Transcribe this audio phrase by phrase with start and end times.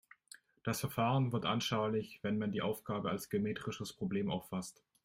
[0.63, 4.83] Das Verfahren wird anschaulich, wenn man die Aufgabe als geometrisches Problem auffasst.